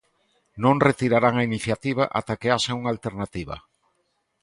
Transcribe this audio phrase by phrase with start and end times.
[0.63, 3.55] Non retirarán a iniciativa ata que haxa unha alternativa.